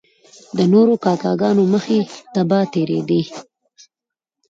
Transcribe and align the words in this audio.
د 0.57 0.59
نورو 0.73 0.93
کاکه 1.03 1.31
ګانو 1.41 1.63
مخې 1.73 1.99
ته 2.33 2.41
به 2.49 2.59
تیریدی. 2.73 3.21